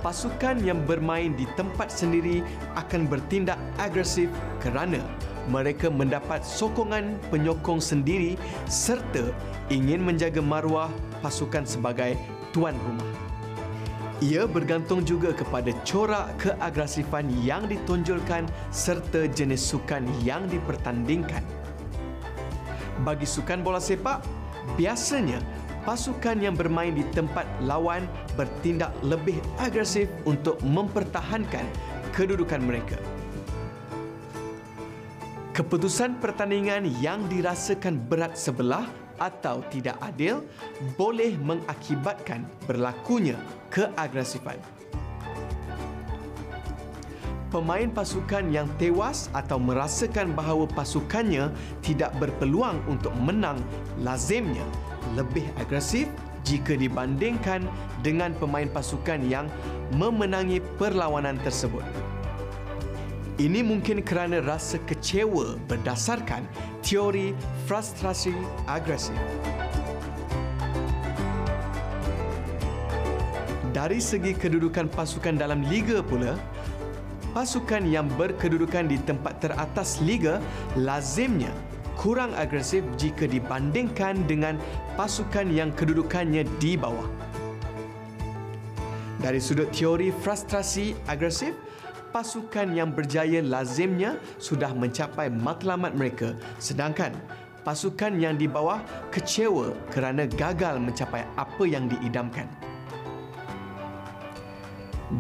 pasukan 0.01 0.65
yang 0.65 0.81
bermain 0.89 1.37
di 1.37 1.45
tempat 1.61 1.93
sendiri 1.93 2.41
akan 2.73 3.05
bertindak 3.05 3.61
agresif 3.77 4.33
kerana 4.65 5.05
mereka 5.47 5.91
mendapat 5.91 6.43
sokongan 6.43 7.19
penyokong 7.31 7.79
sendiri 7.79 8.35
serta 8.67 9.31
ingin 9.71 10.03
menjaga 10.03 10.43
maruah 10.43 10.91
pasukan 11.23 11.67
sebagai 11.67 12.19
tuan 12.51 12.75
rumah. 12.87 13.11
Ia 14.25 14.49
bergantung 14.49 15.05
juga 15.05 15.37
kepada 15.37 15.77
corak 15.85 16.41
keagresifan 16.41 17.29
yang 17.45 17.69
ditonjolkan 17.69 18.49
serta 18.73 19.29
jenis 19.29 19.61
sukan 19.61 20.09
yang 20.25 20.49
dipertandingkan. 20.49 21.45
Bagi 23.05 23.29
sukan 23.29 23.61
bola 23.61 23.77
sepak, 23.77 24.25
biasanya 24.81 25.37
pasukan 25.85 26.41
yang 26.41 26.57
bermain 26.57 26.97
di 26.97 27.05
tempat 27.13 27.45
lawan 27.61 28.09
bertindak 28.41 28.91
lebih 29.05 29.37
agresif 29.61 30.09
untuk 30.25 30.57
mempertahankan 30.65 31.69
kedudukan 32.17 32.65
mereka. 32.65 32.97
Keputusan 35.57 36.21
pertandingan 36.21 36.85
yang 37.01 37.25
dirasakan 37.33 37.97
berat 37.97 38.37
sebelah 38.37 38.85
atau 39.17 39.65
tidak 39.73 39.97
adil 40.05 40.45
boleh 41.01 41.33
mengakibatkan 41.41 42.45
berlakunya 42.69 43.41
keagresifan 43.73 44.61
pemain 47.57 47.89
pasukan 47.89 48.53
yang 48.53 48.69
tewas 48.77 49.33
atau 49.33 49.57
merasakan 49.57 50.37
bahawa 50.37 50.69
pasukannya 50.77 51.49
tidak 51.81 52.13
berpeluang 52.21 52.77
untuk 52.85 53.17
menang 53.17 53.57
lazimnya 54.05 54.69
lebih 55.17 55.49
agresif 55.57 56.05
jika 56.45 56.77
dibandingkan 56.77 57.65
dengan 58.05 58.37
pemain 58.37 58.69
pasukan 58.69 59.25
yang 59.25 59.49
memenangi 59.97 60.61
perlawanan 60.77 61.41
tersebut. 61.41 61.83
Ini 63.37 63.61
mungkin 63.61 64.01
kerana 64.01 64.41
rasa 64.41 64.81
kecewa 64.89 65.61
berdasarkan 65.69 66.49
teori 66.81 67.37
frustrasi 67.69 68.33
agresif. 68.65 69.13
Dari 73.77 74.01
segi 74.01 74.33
kedudukan 74.33 74.89
pasukan 74.89 75.37
dalam 75.37 75.61
liga 75.69 76.01
pula, 76.01 76.33
pasukan 77.37 77.85
yang 77.85 78.09
berkedudukan 78.17 78.89
di 78.89 78.97
tempat 79.05 79.37
teratas 79.45 80.01
liga 80.01 80.41
lazimnya 80.73 81.53
kurang 82.01 82.33
agresif 82.41 82.81
jika 82.97 83.29
dibandingkan 83.29 84.17
dengan 84.25 84.57
pasukan 84.97 85.53
yang 85.53 85.69
kedudukannya 85.77 86.49
di 86.57 86.73
bawah. 86.73 87.05
Dari 89.21 89.45
sudut 89.45 89.69
teori 89.77 90.09
frustrasi 90.09 90.97
agresif, 91.05 91.53
pasukan 92.17 92.73
yang 92.73 92.97
berjaya 92.97 93.45
lazimnya 93.45 94.17
sudah 94.41 94.73
mencapai 94.73 95.29
matlamat 95.29 95.93
mereka 95.93 96.33
sedangkan 96.57 97.13
pasukan 97.61 98.17
yang 98.17 98.41
di 98.41 98.49
bawah 98.49 98.81
kecewa 99.13 99.77
kerana 99.93 100.25
gagal 100.25 100.81
mencapai 100.81 101.29
apa 101.37 101.65
yang 101.69 101.93
diidamkan. 101.93 102.49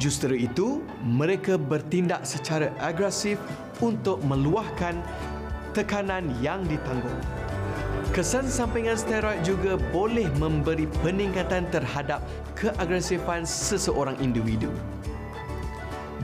Justru 0.00 0.40
itu, 0.40 0.80
mereka 1.04 1.60
bertindak 1.60 2.24
secara 2.24 2.72
agresif 2.80 3.36
untuk 3.84 4.24
meluahkan 4.24 4.96
tekanan 5.76 6.32
yang 6.40 6.64
ditanggung. 6.64 7.20
Kesan 8.16 8.48
sampingan 8.48 8.96
steroid 8.96 9.44
juga 9.44 9.76
boleh 9.92 10.32
memberi 10.40 10.88
peningkatan 11.04 11.68
terhadap 11.68 12.24
keagresifan 12.56 13.44
seseorang 13.44 14.16
individu. 14.24 14.72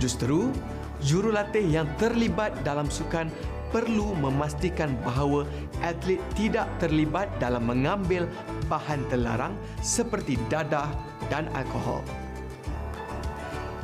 Justru, 0.02 0.50
jurulatih 0.98 1.62
yang 1.62 1.86
terlibat 1.94 2.50
dalam 2.66 2.90
sukan 2.90 3.30
perlu 3.70 4.18
memastikan 4.18 4.98
bahawa 5.06 5.46
atlet 5.78 6.18
tidak 6.34 6.66
terlibat 6.82 7.30
dalam 7.38 7.70
mengambil 7.70 8.26
bahan 8.66 9.06
terlarang 9.06 9.54
seperti 9.78 10.42
dadah 10.50 10.90
dan 11.30 11.46
alkohol. 11.54 12.02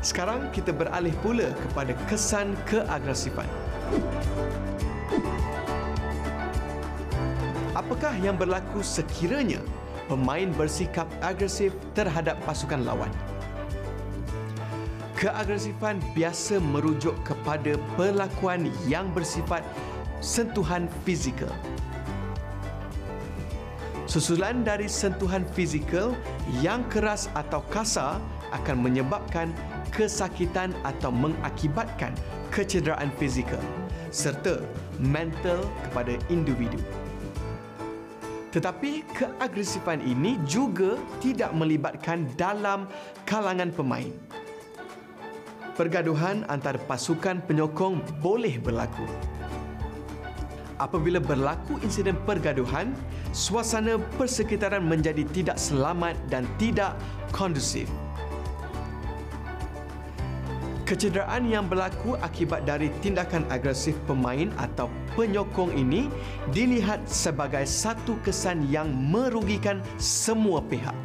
Sekarang 0.02 0.50
kita 0.50 0.74
beralih 0.74 1.14
pula 1.22 1.54
kepada 1.70 1.94
kesan 2.10 2.58
keagresifan. 2.66 3.46
Apakah 7.78 8.10
yang 8.18 8.34
berlaku 8.34 8.82
sekiranya 8.82 9.62
pemain 10.10 10.50
bersikap 10.50 11.06
agresif 11.22 11.70
terhadap 11.94 12.34
pasukan 12.42 12.82
lawan? 12.82 13.14
Keagresifan 15.18 15.98
biasa 16.14 16.62
merujuk 16.62 17.10
kepada 17.26 17.74
perlakuan 17.98 18.70
yang 18.86 19.10
bersifat 19.10 19.66
sentuhan 20.22 20.86
fizikal. 21.02 21.50
Susulan 24.06 24.62
dari 24.62 24.86
sentuhan 24.86 25.42
fizikal 25.58 26.14
yang 26.62 26.86
keras 26.86 27.26
atau 27.34 27.66
kasar 27.66 28.22
akan 28.54 28.78
menyebabkan 28.78 29.50
kesakitan 29.90 30.70
atau 30.86 31.10
mengakibatkan 31.10 32.14
kecederaan 32.54 33.10
fizikal 33.18 33.60
serta 34.14 34.62
mental 35.02 35.66
kepada 35.90 36.14
individu. 36.30 36.78
Tetapi 38.54 39.02
keagresifan 39.18 39.98
ini 39.98 40.38
juga 40.46 40.94
tidak 41.18 41.50
melibatkan 41.58 42.22
dalam 42.38 42.86
kalangan 43.26 43.74
pemain. 43.74 44.14
Pergaduhan 45.78 46.42
antara 46.50 46.74
pasukan 46.74 47.38
penyokong 47.46 48.02
boleh 48.18 48.58
berlaku. 48.58 49.06
Apabila 50.74 51.22
berlaku 51.22 51.78
insiden 51.86 52.18
pergaduhan, 52.26 52.90
suasana 53.30 53.94
persekitaran 54.18 54.82
menjadi 54.82 55.22
tidak 55.30 55.54
selamat 55.54 56.18
dan 56.26 56.50
tidak 56.58 56.98
kondusif. 57.30 57.86
Kecederaan 60.82 61.46
yang 61.46 61.70
berlaku 61.70 62.18
akibat 62.26 62.66
dari 62.66 62.90
tindakan 62.98 63.46
agresif 63.46 63.94
pemain 64.10 64.50
atau 64.58 64.90
penyokong 65.14 65.70
ini 65.78 66.10
dilihat 66.50 67.06
sebagai 67.06 67.62
satu 67.70 68.18
kesan 68.26 68.66
yang 68.66 68.90
merugikan 68.90 69.78
semua 69.94 70.58
pihak. 70.58 70.96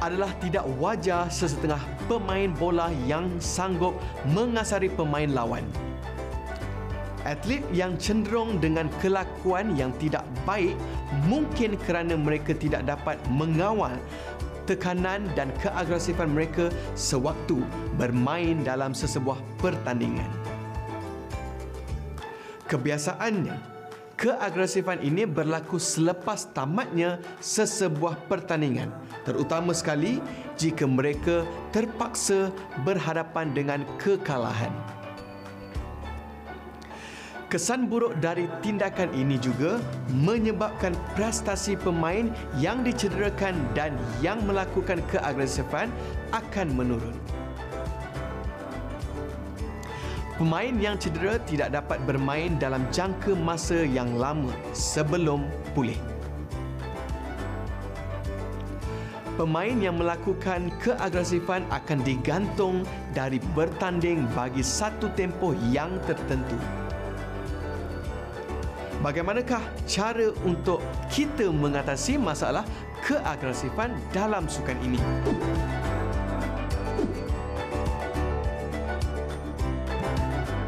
Adalah 0.00 0.32
tidak 0.40 0.64
wajar 0.80 1.28
sesetengah 1.28 1.97
pemain 2.08 2.50
bola 2.56 2.88
yang 3.06 3.28
sanggup 3.38 3.94
mengasari 4.32 4.88
pemain 4.88 5.28
lawan. 5.28 5.62
Atlet 7.28 7.60
yang 7.76 8.00
cenderung 8.00 8.56
dengan 8.56 8.88
kelakuan 9.04 9.76
yang 9.76 9.92
tidak 10.00 10.24
baik 10.48 10.72
mungkin 11.28 11.76
kerana 11.84 12.16
mereka 12.16 12.56
tidak 12.56 12.88
dapat 12.88 13.20
mengawal 13.28 13.92
tekanan 14.64 15.24
dan 15.36 15.48
keagresifan 15.60 16.32
mereka 16.32 16.68
sewaktu 16.96 17.60
bermain 18.00 18.60
dalam 18.64 18.92
sesebuah 18.96 19.40
pertandingan. 19.60 20.28
Kebiasaannya, 22.68 23.77
keagresifan 24.18 24.98
ini 24.98 25.22
berlaku 25.22 25.78
selepas 25.78 26.50
tamatnya 26.50 27.22
sesebuah 27.38 28.26
pertandingan, 28.26 28.90
terutama 29.22 29.70
sekali 29.70 30.18
jika 30.58 30.84
mereka 30.84 31.46
terpaksa 31.70 32.50
berhadapan 32.82 33.54
dengan 33.54 33.80
kekalahan. 34.02 34.74
Kesan 37.48 37.88
buruk 37.88 38.12
dari 38.20 38.44
tindakan 38.60 39.08
ini 39.16 39.40
juga 39.40 39.80
menyebabkan 40.12 40.92
prestasi 41.16 41.80
pemain 41.80 42.28
yang 42.60 42.84
dicederakan 42.84 43.56
dan 43.72 43.96
yang 44.20 44.36
melakukan 44.44 45.00
keagresifan 45.08 45.88
akan 46.36 46.68
menurun. 46.76 47.37
Pemain 50.38 50.70
yang 50.78 50.94
cedera 50.94 51.34
tidak 51.50 51.74
dapat 51.74 51.98
bermain 52.06 52.54
dalam 52.62 52.86
jangka 52.94 53.34
masa 53.34 53.82
yang 53.82 54.14
lama 54.14 54.54
sebelum 54.70 55.42
pulih. 55.74 55.98
Pemain 59.34 59.74
yang 59.82 59.98
melakukan 59.98 60.70
keagresifan 60.78 61.66
akan 61.74 62.06
digantung 62.06 62.86
dari 63.18 63.42
bertanding 63.50 64.30
bagi 64.30 64.62
satu 64.62 65.10
tempoh 65.18 65.58
yang 65.74 65.98
tertentu. 66.06 66.54
Bagaimanakah 69.02 69.62
cara 69.90 70.30
untuk 70.46 70.78
kita 71.10 71.50
mengatasi 71.50 72.14
masalah 72.14 72.62
keagresifan 73.02 73.90
dalam 74.14 74.46
sukan 74.46 74.78
ini? 74.86 75.02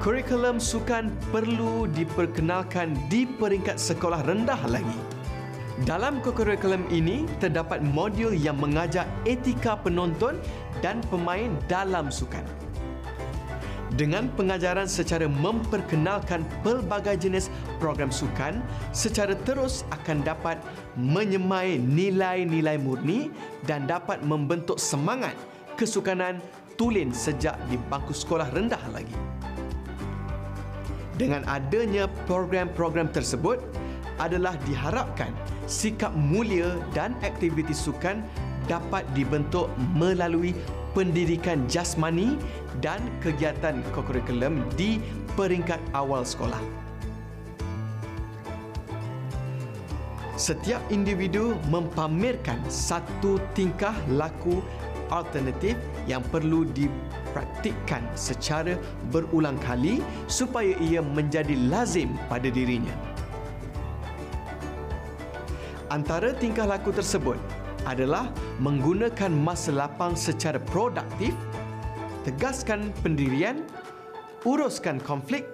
Kurikulum 0.01 0.57
sukan 0.57 1.13
perlu 1.29 1.85
diperkenalkan 1.93 2.97
di 3.13 3.29
peringkat 3.29 3.77
sekolah 3.77 4.25
rendah 4.25 4.57
lagi. 4.65 4.97
Dalam 5.85 6.25
kurikulum 6.25 6.89
ini 6.89 7.29
terdapat 7.37 7.85
modul 7.85 8.33
yang 8.33 8.57
mengajar 8.57 9.05
etika 9.29 9.77
penonton 9.77 10.41
dan 10.81 11.05
pemain 11.13 11.53
dalam 11.69 12.09
sukan. 12.09 12.41
Dengan 13.93 14.33
pengajaran 14.41 14.89
secara 14.89 15.29
memperkenalkan 15.29 16.49
pelbagai 16.65 17.21
jenis 17.21 17.53
program 17.77 18.09
sukan, 18.09 18.65
secara 18.97 19.37
terus 19.45 19.85
akan 19.93 20.25
dapat 20.25 20.57
menyemai 20.97 21.77
nilai-nilai 21.77 22.81
murni 22.81 23.29
dan 23.69 23.85
dapat 23.85 24.25
membentuk 24.25 24.81
semangat 24.81 25.37
kesukanan 25.77 26.41
tulen 26.81 27.13
sejak 27.13 27.61
di 27.69 27.77
bangku 27.93 28.17
sekolah 28.17 28.49
rendah 28.57 28.81
lagi. 28.97 29.13
Dengan 31.21 31.45
adanya 31.45 32.09
program-program 32.25 33.13
tersebut 33.13 33.61
adalah 34.17 34.57
diharapkan 34.65 35.29
sikap 35.69 36.17
mulia 36.17 36.81
dan 36.97 37.13
aktiviti 37.21 37.77
sukan 37.77 38.25
dapat 38.65 39.05
dibentuk 39.13 39.69
melalui 39.93 40.57
pendidikan 40.97 41.69
jasmani 41.69 42.41
dan 42.81 43.05
kegiatan 43.21 43.85
kurikulum 43.93 44.65
di 44.81 44.97
peringkat 45.37 45.77
awal 45.93 46.25
sekolah. 46.25 46.61
Setiap 50.41 50.81
individu 50.89 51.53
mempamerkan 51.69 52.65
satu 52.73 53.37
tingkah 53.53 53.93
laku 54.09 54.65
alternatif 55.13 55.77
yang 56.09 56.25
perlu 56.33 56.65
dipraktikkan 57.31 58.03
secara 58.19 58.75
berulang 59.15 59.55
kali 59.63 60.03
supaya 60.27 60.75
ia 60.83 60.99
menjadi 60.99 61.55
lazim 61.71 62.19
pada 62.27 62.51
dirinya. 62.51 62.91
Antara 65.95 66.35
tingkah 66.35 66.67
laku 66.67 66.91
tersebut 66.91 67.39
adalah 67.87 68.35
menggunakan 68.59 69.31
masa 69.31 69.71
lapang 69.71 70.19
secara 70.19 70.59
produktif, 70.59 71.31
tegaskan 72.27 72.91
pendirian, 73.07 73.63
uruskan 74.43 74.99
konflik 74.99 75.47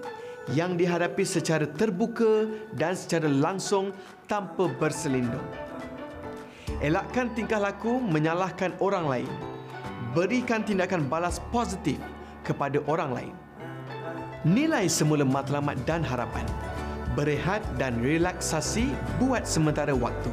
yang 0.56 0.80
dihadapi 0.80 1.24
secara 1.28 1.68
terbuka 1.68 2.48
dan 2.76 2.96
secara 2.96 3.28
langsung 3.28 3.92
tanpa 4.28 4.68
berselindung. 4.80 5.44
Elakkan 6.84 7.32
tingkah 7.32 7.60
laku 7.60 7.96
menyalahkan 8.00 8.76
orang 8.84 9.08
lain. 9.08 9.55
Berikan 10.16 10.64
tindakan 10.64 11.12
balas 11.12 11.36
positif 11.52 12.00
kepada 12.40 12.80
orang 12.88 13.12
lain. 13.12 13.34
Nilai 14.48 14.88
semula 14.88 15.28
matlamat 15.28 15.76
dan 15.84 16.00
harapan. 16.00 16.48
Berehat 17.12 17.60
dan 17.76 18.00
relaksasi 18.00 18.88
buat 19.20 19.44
sementara 19.44 19.92
waktu. 19.92 20.32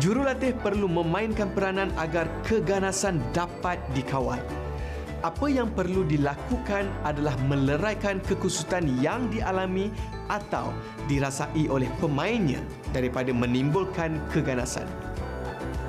Jurulatih 0.00 0.56
perlu 0.64 0.88
memainkan 0.88 1.52
peranan 1.52 1.92
agar 2.00 2.24
keganasan 2.48 3.20
dapat 3.36 3.76
dikawal 3.92 4.40
apa 5.22 5.46
yang 5.46 5.70
perlu 5.70 6.02
dilakukan 6.02 6.90
adalah 7.06 7.38
meleraikan 7.46 8.18
kekusutan 8.26 8.90
yang 8.98 9.30
dialami 9.30 9.86
atau 10.26 10.74
dirasai 11.06 11.70
oleh 11.70 11.86
pemainnya 12.02 12.58
daripada 12.90 13.30
menimbulkan 13.30 14.18
keganasan. 14.34 15.11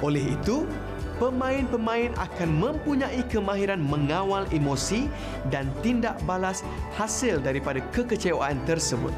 Oleh 0.04 0.36
itu, 0.36 0.68
pemain-pemain 1.16 2.12
akan 2.20 2.50
mempunyai 2.60 3.24
kemahiran 3.32 3.80
mengawal 3.80 4.44
emosi 4.52 5.08
dan 5.48 5.72
tindak 5.80 6.20
balas 6.28 6.60
hasil 7.00 7.40
daripada 7.40 7.80
kekecewaan 7.96 8.60
tersebut. 8.68 9.16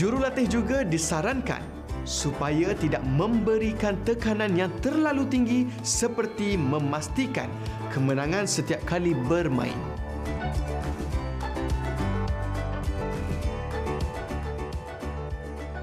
Jurulatih 0.00 0.48
juga 0.48 0.80
disarankan 0.80 1.60
supaya 2.08 2.72
tidak 2.72 3.04
memberikan 3.04 4.00
tekanan 4.08 4.56
yang 4.56 4.72
terlalu 4.80 5.28
tinggi 5.28 5.60
seperti 5.84 6.56
memastikan 6.56 7.52
kemenangan 7.92 8.48
setiap 8.48 8.80
kali 8.88 9.12
bermain. 9.28 9.99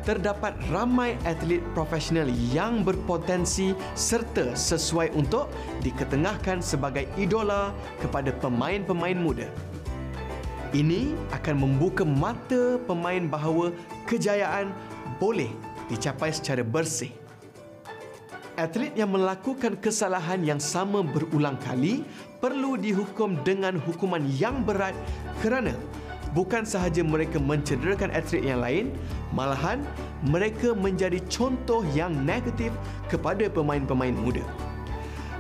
Terdapat 0.08 0.56
ramai 0.72 1.20
atlet 1.28 1.60
profesional 1.76 2.32
yang 2.56 2.80
berpotensi 2.88 3.76
serta 3.92 4.56
sesuai 4.56 5.12
untuk 5.20 5.52
diketengahkan 5.84 6.64
sebagai 6.64 7.04
idola 7.20 7.76
kepada 8.00 8.32
pemain-pemain 8.40 9.20
muda. 9.20 9.52
Ini 10.72 11.12
akan 11.36 11.56
membuka 11.60 12.08
mata 12.08 12.80
pemain 12.88 13.28
bahawa 13.28 13.76
kejayaan 14.08 14.72
boleh 15.20 15.52
dicapai 15.92 16.32
secara 16.32 16.64
bersih 16.64 17.12
atlet 18.58 18.90
yang 18.98 19.14
melakukan 19.14 19.78
kesalahan 19.78 20.42
yang 20.42 20.58
sama 20.58 21.06
berulang 21.06 21.56
kali 21.62 22.02
perlu 22.42 22.74
dihukum 22.74 23.38
dengan 23.46 23.78
hukuman 23.78 24.26
yang 24.34 24.66
berat 24.66 24.98
kerana 25.46 25.78
bukan 26.36 26.68
sahaja 26.68 27.04
mereka 27.06 27.38
mencederakan 27.40 28.12
atlet 28.12 28.44
yang 28.44 28.60
lain, 28.64 28.86
malahan 29.32 29.84
mereka 30.26 30.74
menjadi 30.74 31.22
contoh 31.32 31.86
yang 31.94 32.12
negatif 32.26 32.74
kepada 33.08 33.48
pemain-pemain 33.48 34.16
muda. 34.16 34.44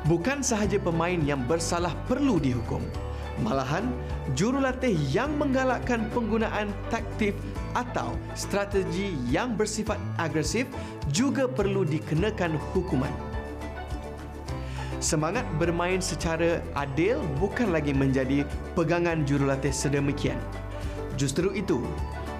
Bukan 0.07 0.39
sahaja 0.39 0.79
pemain 0.79 1.19
yang 1.19 1.43
bersalah 1.43 1.91
perlu 2.07 2.39
dihukum, 2.39 2.79
malahan 3.43 3.91
jurulatih 4.39 4.95
yang 5.11 5.35
menggalakkan 5.35 6.07
penggunaan 6.15 6.71
taktik 6.87 7.35
atau 7.75 8.15
strategi 8.33 9.13
yang 9.27 9.53
bersifat 9.53 9.99
agresif 10.15 10.65
juga 11.11 11.45
perlu 11.45 11.83
dikenakan 11.83 12.55
hukuman. 12.71 13.11
Semangat 14.97 15.45
bermain 15.61 16.01
secara 16.01 16.57
adil 16.73 17.21
bukan 17.37 17.69
lagi 17.69 17.93
menjadi 17.93 18.41
pegangan 18.73 19.21
jurulatih 19.29 19.69
sedemikian. 19.69 20.41
Justru 21.17 21.49
itu, 21.57 21.81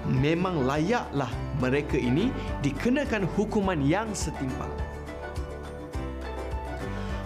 memang 0.06 0.62
layaklah 0.62 1.28
mereka 1.58 1.98
ini 1.98 2.30
dikenakan 2.62 3.26
hukuman 3.34 3.82
yang 3.82 4.06
setimpal. 4.14 4.70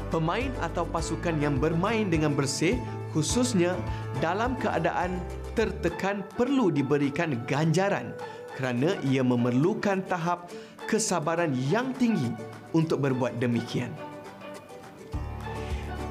Pemain 0.09 0.49
atau 0.61 0.85
pasukan 0.89 1.37
yang 1.41 1.57
bermain 1.57 2.09
dengan 2.09 2.33
bersih 2.37 2.77
khususnya 3.13 3.77
dalam 4.21 4.57
keadaan 4.57 5.21
tertekan 5.53 6.25
perlu 6.37 6.73
diberikan 6.73 7.37
ganjaran 7.45 8.17
kerana 8.57 8.97
ia 9.05 9.25
memerlukan 9.25 10.05
tahap 10.09 10.49
kesabaran 10.89 11.53
yang 11.69 11.93
tinggi 11.97 12.33
untuk 12.77 13.05
berbuat 13.05 13.41
demikian. 13.41 13.93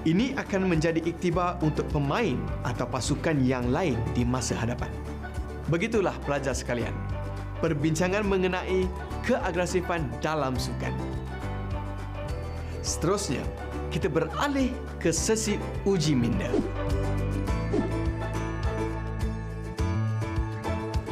Ini 0.02 0.34
akan 0.34 0.66
menjadi 0.66 0.98
iktibar 1.06 1.62
untuk 1.62 1.86
pemain 1.94 2.34
atau 2.66 2.90
pasukan 2.90 3.38
yang 3.46 3.70
lain 3.70 4.02
di 4.18 4.26
masa 4.26 4.58
hadapan. 4.58 4.90
Begitulah 5.72 6.12
pelajar 6.28 6.52
sekalian, 6.52 6.92
perbincangan 7.64 8.28
mengenai 8.28 8.92
keagresifan 9.24 10.04
dalam 10.20 10.60
sukan. 10.60 10.92
Seterusnya, 12.84 13.40
kita 13.88 14.12
beralih 14.12 14.76
ke 15.00 15.16
sesi 15.16 15.56
uji 15.88 16.12
minda. 16.12 16.52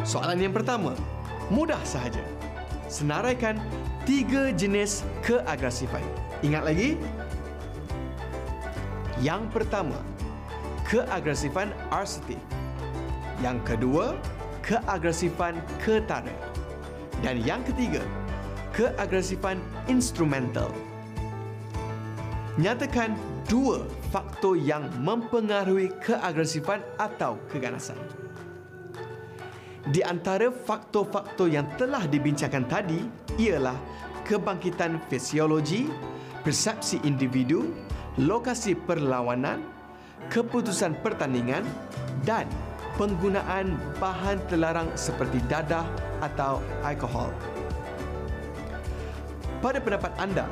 Soalan 0.04 0.44
yang 0.44 0.52
pertama, 0.52 0.92
mudah 1.48 1.80
sahaja. 1.88 2.20
Senaraikan 2.92 3.64
tiga 4.04 4.52
jenis 4.52 5.08
keagresifan. 5.24 6.04
Ingat 6.44 6.68
lagi? 6.68 7.00
Yang 9.24 9.56
pertama, 9.56 10.04
keagresifan 10.84 11.72
arsetif. 11.96 12.44
Yang 13.40 13.64
kedua, 13.64 14.20
keagresifan 14.70 15.58
ketara. 15.82 16.30
Dan 17.26 17.42
yang 17.42 17.66
ketiga, 17.66 18.06
keagresifan 18.70 19.58
instrumental. 19.90 20.70
Nyatakan 22.62 23.18
dua 23.50 23.90
faktor 24.14 24.62
yang 24.62 24.86
mempengaruhi 25.02 25.90
keagresifan 26.06 26.86
atau 27.02 27.42
keganasan. 27.50 27.98
Di 29.90 30.06
antara 30.06 30.54
faktor-faktor 30.54 31.50
yang 31.50 31.66
telah 31.82 32.06
dibincangkan 32.06 32.70
tadi 32.70 33.00
ialah 33.42 33.74
kebangkitan 34.22 35.02
fisiologi, 35.10 35.90
persepsi 36.46 37.02
individu, 37.10 37.74
lokasi 38.22 38.78
perlawanan, 38.78 39.66
keputusan 40.30 41.00
pertandingan 41.02 41.66
dan 42.22 42.46
penggunaan 43.00 43.80
bahan 44.04 44.44
terlarang 44.52 44.92
seperti 45.00 45.40
dadah 45.48 45.88
atau 46.20 46.60
alkohol. 46.84 47.32
Pada 49.64 49.80
pendapat 49.80 50.12
anda, 50.20 50.44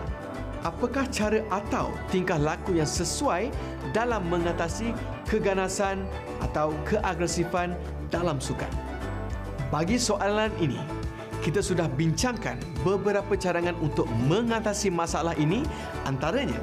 apakah 0.64 1.04
cara 1.12 1.44
atau 1.52 1.92
tingkah 2.08 2.40
laku 2.40 2.80
yang 2.80 2.88
sesuai 2.88 3.52
dalam 3.92 4.24
mengatasi 4.32 4.96
keganasan 5.28 6.08
atau 6.40 6.72
keagresifan 6.88 7.76
dalam 8.08 8.40
sukan? 8.40 8.72
Bagi 9.68 10.00
soalan 10.00 10.56
ini, 10.64 10.80
kita 11.44 11.60
sudah 11.60 11.92
bincangkan 11.92 12.56
beberapa 12.88 13.36
cadangan 13.36 13.76
untuk 13.84 14.08
mengatasi 14.32 14.88
masalah 14.88 15.36
ini 15.36 15.68
antaranya 16.08 16.60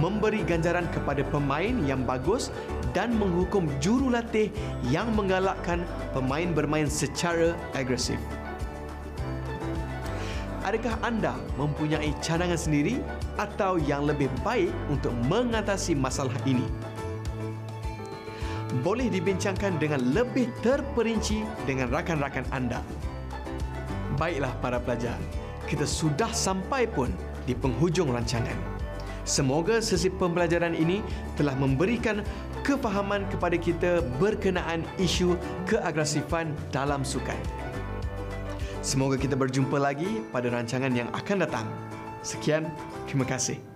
memberi 0.00 0.40
ganjaran 0.46 0.88
kepada 0.92 1.20
pemain 1.28 1.74
yang 1.84 2.02
bagus 2.02 2.48
dan 2.96 3.12
menghukum 3.18 3.66
jurulatih 3.82 4.48
yang 4.88 5.10
menggalakkan 5.12 5.82
pemain 6.14 6.50
bermain 6.54 6.88
secara 6.88 7.52
agresif. 7.74 8.16
Adakah 10.64 10.96
anda 11.04 11.36
mempunyai 11.60 12.16
cadangan 12.24 12.56
sendiri 12.56 12.96
atau 13.36 13.76
yang 13.76 14.08
lebih 14.08 14.32
baik 14.40 14.72
untuk 14.88 15.12
mengatasi 15.28 15.92
masalah 15.92 16.32
ini? 16.48 16.64
Boleh 18.80 19.12
dibincangkan 19.12 19.76
dengan 19.76 20.00
lebih 20.16 20.48
terperinci 20.64 21.44
dengan 21.68 21.92
rakan-rakan 21.92 22.48
anda. 22.48 22.80
Baiklah 24.16 24.50
para 24.64 24.80
pelajar, 24.80 25.20
kita 25.68 25.84
sudah 25.84 26.32
sampai 26.32 26.88
pun 26.88 27.12
di 27.44 27.52
penghujung 27.52 28.08
rancangan. 28.08 28.73
Semoga 29.24 29.80
sesi 29.80 30.12
pembelajaran 30.12 30.76
ini 30.76 31.00
telah 31.40 31.56
memberikan 31.56 32.20
kefahaman 32.60 33.24
kepada 33.32 33.56
kita 33.56 34.04
berkenaan 34.20 34.84
isu 35.00 35.40
keagresifan 35.64 36.52
dalam 36.68 37.00
sukan. 37.00 37.36
Semoga 38.84 39.16
kita 39.16 39.32
berjumpa 39.32 39.80
lagi 39.80 40.20
pada 40.28 40.52
rancangan 40.52 40.92
yang 40.92 41.08
akan 41.16 41.40
datang. 41.40 41.66
Sekian, 42.20 42.68
terima 43.08 43.24
kasih. 43.24 43.73